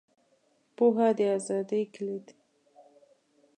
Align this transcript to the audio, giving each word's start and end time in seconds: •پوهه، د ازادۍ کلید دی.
•پوهه، 0.75 1.07
د 1.17 1.19
ازادۍ 1.35 1.83
کلید 1.93 2.23
دی. 2.27 2.35